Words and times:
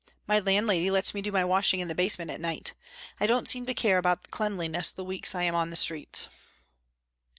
My 0.25 0.39
landlady 0.39 0.89
lets 0.89 1.13
me 1.13 1.21
do 1.21 1.31
my 1.31 1.45
washing 1.45 1.79
in 1.79 1.87
the 1.87 1.93
basement 1.93 2.31
at 2.31 2.41
night. 2.41 2.73
I 3.19 3.27
don't 3.27 3.47
seem 3.47 3.67
to 3.67 3.73
care 3.75 3.99
about 3.99 4.31
cleanliness 4.31 4.89
the 4.89 5.05
weeks 5.05 5.35
I 5.35 5.43
am 5.43 5.53
on 5.53 5.69
the 5.69 5.75
streets." 5.75 6.27